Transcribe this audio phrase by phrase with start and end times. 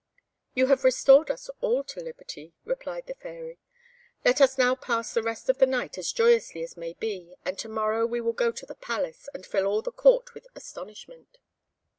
[0.55, 3.59] "You have restored us all to liberty," replied the Fairy;
[4.25, 7.55] "let us now pass the rest of the night as joyously as may be, and
[7.59, 11.37] to morrow we will go to the Palace, and fill all the Court with astonishment."